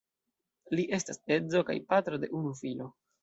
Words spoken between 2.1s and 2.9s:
de unu filo.